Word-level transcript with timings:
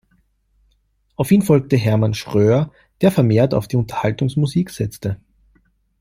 Auf 1.15 1.29
ihn 1.29 1.43
folgte 1.43 1.77
Hermann 1.77 2.15
Schröer, 2.15 2.71
der 3.01 3.11
vermehrt 3.11 3.53
auf 3.53 3.67
Unterhaltungsmusik 3.71 4.71
setzte. 4.71 5.19